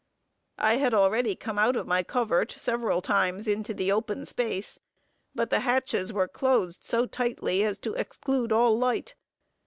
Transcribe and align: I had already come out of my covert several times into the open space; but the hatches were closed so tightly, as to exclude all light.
I 0.57 0.77
had 0.77 0.95
already 0.95 1.35
come 1.35 1.59
out 1.59 1.75
of 1.75 1.85
my 1.85 2.01
covert 2.01 2.51
several 2.51 3.03
times 3.03 3.47
into 3.47 3.71
the 3.71 3.91
open 3.91 4.25
space; 4.25 4.79
but 5.35 5.51
the 5.51 5.59
hatches 5.59 6.11
were 6.11 6.27
closed 6.27 6.83
so 6.83 7.05
tightly, 7.05 7.63
as 7.63 7.77
to 7.81 7.93
exclude 7.93 8.51
all 8.51 8.75
light. 8.75 9.13